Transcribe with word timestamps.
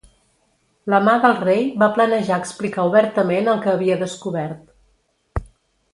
La 0.93 1.01
Mà 1.07 1.13
del 1.25 1.35
Rei 1.41 1.61
va 1.83 1.89
planejar 1.99 2.41
explicar 2.43 2.87
obertament 2.93 3.53
el 3.53 3.61
que 3.67 3.71
havia 3.75 3.99
descobert. 4.05 5.49